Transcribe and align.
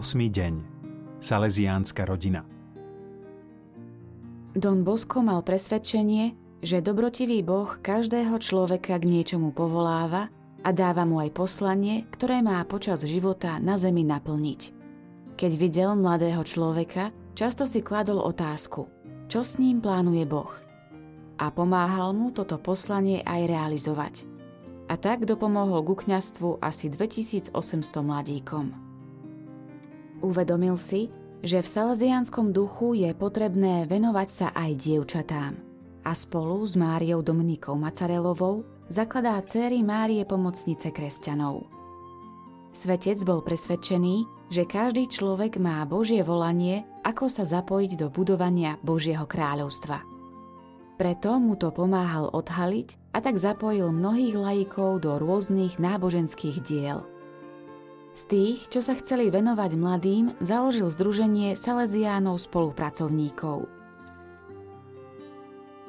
deň. 0.00 0.54
Salesiánska 1.20 2.08
rodina. 2.08 2.48
Don 4.56 4.80
Bosco 4.88 5.20
mal 5.20 5.44
presvedčenie, 5.44 6.32
že 6.64 6.80
dobrotivý 6.80 7.44
Boh 7.44 7.68
každého 7.76 8.40
človeka 8.40 8.96
k 8.96 9.04
niečomu 9.04 9.52
povoláva 9.52 10.32
a 10.64 10.70
dáva 10.72 11.04
mu 11.04 11.20
aj 11.20 11.36
poslanie, 11.36 12.08
ktoré 12.08 12.40
má 12.40 12.64
počas 12.64 13.04
života 13.04 13.60
na 13.60 13.76
zemi 13.76 14.00
naplniť. 14.06 14.60
Keď 15.36 15.52
videl 15.60 15.92
mladého 15.92 16.40
človeka, 16.40 17.12
často 17.36 17.68
si 17.68 17.84
kladol 17.84 18.20
otázku, 18.20 18.88
čo 19.28 19.44
s 19.44 19.60
ním 19.60 19.84
plánuje 19.84 20.24
Boh. 20.24 20.52
A 21.36 21.52
pomáhal 21.52 22.16
mu 22.16 22.32
toto 22.32 22.56
poslanie 22.56 23.20
aj 23.24 23.40
realizovať. 23.44 24.14
A 24.88 24.96
tak 24.96 25.24
dopomohol 25.24 25.84
ku 25.84 25.96
kňastvu 25.96 26.60
asi 26.60 26.92
2800 26.92 27.56
mladíkom. 28.04 28.91
Uvedomil 30.22 30.78
si, 30.78 31.10
že 31.42 31.58
v 31.58 31.68
salesianskom 31.68 32.54
duchu 32.54 32.94
je 32.94 33.10
potrebné 33.10 33.90
venovať 33.90 34.28
sa 34.30 34.48
aj 34.54 34.70
dievčatám 34.78 35.52
a 36.06 36.10
spolu 36.14 36.62
s 36.62 36.78
Máriou 36.78 37.26
Dominikou 37.26 37.74
Macarelovou 37.74 38.62
zakladá 38.86 39.38
céry 39.42 39.82
Márie 39.82 40.22
pomocnice 40.22 40.94
kresťanov. 40.94 41.66
Svetec 42.70 43.18
bol 43.26 43.42
presvedčený, 43.42 44.46
že 44.48 44.62
každý 44.64 45.10
človek 45.10 45.58
má 45.58 45.82
Božie 45.84 46.22
volanie, 46.22 46.86
ako 47.02 47.26
sa 47.26 47.42
zapojiť 47.42 47.98
do 47.98 48.06
budovania 48.08 48.78
Božieho 48.80 49.26
kráľovstva. 49.26 50.06
Preto 50.96 51.42
mu 51.42 51.58
to 51.58 51.74
pomáhal 51.74 52.30
odhaliť 52.30 53.10
a 53.10 53.18
tak 53.18 53.42
zapojil 53.42 53.90
mnohých 53.90 54.38
laikov 54.38 55.02
do 55.02 55.18
rôznych 55.18 55.82
náboženských 55.82 56.62
diel– 56.62 57.02
z 58.12 58.22
tých, 58.28 58.58
čo 58.68 58.84
sa 58.84 58.92
chceli 58.96 59.32
venovať 59.32 59.70
mladým, 59.76 60.36
založil 60.44 60.88
Združenie 60.92 61.56
Salesiánov 61.56 62.40
spolupracovníkov. 62.40 63.68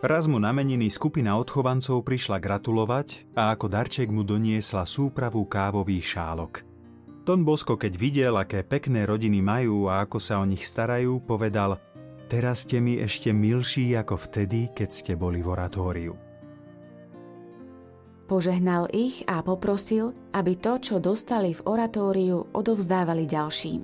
Raz 0.00 0.24
mu 0.24 0.40
na 0.40 0.48
skupina 0.88 1.36
odchovancov 1.36 2.00
prišla 2.00 2.40
gratulovať 2.40 3.36
a 3.36 3.52
ako 3.52 3.68
darček 3.68 4.08
mu 4.08 4.24
doniesla 4.24 4.88
súpravu 4.88 5.44
kávových 5.44 6.16
šálok. 6.16 6.64
Don 7.20 7.44
Bosko, 7.44 7.76
keď 7.76 7.92
videl, 8.00 8.34
aké 8.40 8.64
pekné 8.64 9.04
rodiny 9.04 9.44
majú 9.44 9.92
a 9.92 10.00
ako 10.00 10.16
sa 10.16 10.40
o 10.40 10.48
nich 10.48 10.64
starajú, 10.64 11.20
povedal 11.20 11.76
Teraz 12.30 12.64
ste 12.64 12.80
mi 12.80 12.96
ešte 12.96 13.34
milší 13.34 13.92
ako 13.98 14.16
vtedy, 14.16 14.72
keď 14.72 14.88
ste 14.88 15.12
boli 15.18 15.44
v 15.44 15.50
oratóriu. 15.50 16.29
Požehnal 18.30 18.86
ich 18.94 19.26
a 19.26 19.42
poprosil, 19.42 20.14
aby 20.30 20.54
to, 20.54 20.78
čo 20.78 21.02
dostali 21.02 21.50
v 21.50 21.66
oratóriu, 21.66 22.46
odovzdávali 22.54 23.26
ďalším. 23.26 23.82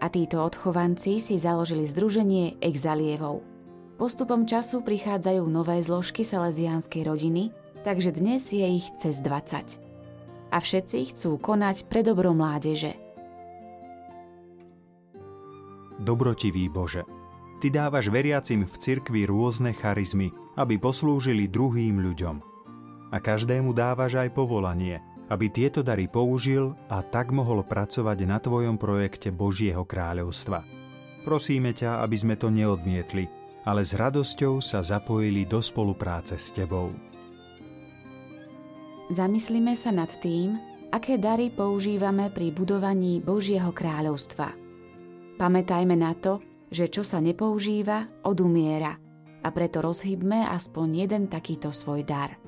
A 0.00 0.08
títo 0.08 0.40
odchovanci 0.40 1.20
si 1.20 1.36
založili 1.36 1.84
združenie 1.84 2.56
exalievov. 2.64 3.44
Postupom 4.00 4.48
času 4.48 4.80
prichádzajú 4.80 5.44
nové 5.52 5.84
zložky 5.84 6.24
salesiánskej 6.24 7.12
rodiny, 7.12 7.52
takže 7.84 8.16
dnes 8.16 8.48
je 8.48 8.64
ich 8.64 8.88
cez 8.96 9.20
20. 9.20 10.48
A 10.48 10.56
všetci 10.56 11.12
chcú 11.12 11.36
konať 11.36 11.92
pre 11.92 12.00
dobro 12.00 12.32
mládeže. 12.32 12.96
Dobrotivý 16.00 16.72
Bože, 16.72 17.04
Ty 17.60 17.68
dávaš 17.68 18.08
veriacim 18.08 18.64
v 18.64 18.74
cirkvi 18.80 19.28
rôzne 19.28 19.76
charizmy, 19.76 20.32
aby 20.56 20.80
poslúžili 20.80 21.52
druhým 21.52 22.00
ľuďom– 22.00 22.40
a 23.08 23.16
každému 23.16 23.72
dávaš 23.72 24.20
aj 24.20 24.30
povolanie, 24.36 25.00
aby 25.28 25.52
tieto 25.52 25.84
dary 25.84 26.08
použil 26.08 26.72
a 26.88 27.04
tak 27.04 27.32
mohol 27.32 27.64
pracovať 27.64 28.18
na 28.24 28.40
tvojom 28.40 28.80
projekte 28.80 29.28
Božieho 29.28 29.84
kráľovstva. 29.84 30.64
Prosíme 31.24 31.76
ťa, 31.76 32.00
aby 32.00 32.16
sme 32.16 32.34
to 32.40 32.48
neodmietli, 32.48 33.28
ale 33.68 33.84
s 33.84 33.92
radosťou 33.92 34.64
sa 34.64 34.80
zapojili 34.80 35.44
do 35.44 35.60
spolupráce 35.60 36.40
s 36.40 36.48
tebou. 36.56 36.88
Zamyslíme 39.12 39.72
sa 39.76 39.92
nad 39.92 40.08
tým, 40.20 40.56
aké 40.88 41.20
dary 41.20 41.52
používame 41.52 42.32
pri 42.32 42.52
budovaní 42.52 43.20
Božieho 43.20 43.72
kráľovstva. 43.72 44.52
Pamätajme 45.36 45.96
na 45.96 46.12
to, 46.16 46.40
že 46.68 46.92
čo 46.92 47.04
sa 47.04 47.20
nepoužíva, 47.20 48.24
odumiera 48.24 48.96
a 49.38 49.48
preto 49.48 49.80
rozhybme 49.80 50.44
aspoň 50.48 50.88
jeden 51.08 51.22
takýto 51.28 51.72
svoj 51.72 52.04
dar– 52.04 52.36